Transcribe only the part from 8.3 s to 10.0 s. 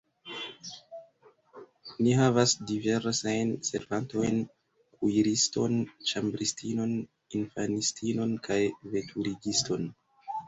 kaj veturigiston.